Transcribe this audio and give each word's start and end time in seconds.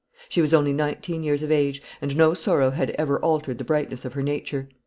She 0.29 0.41
was 0.41 0.51
only 0.51 0.73
nineteen 0.73 1.21
years 1.21 1.43
of 1.43 1.51
age, 1.51 1.79
and 2.01 2.17
no 2.17 2.33
sorrow 2.33 2.71
had 2.71 2.89
ever 2.97 3.19
altered 3.19 3.59
the 3.59 3.63
brightness 3.63 4.03
of 4.03 4.13
her 4.13 4.23
nature. 4.23 4.67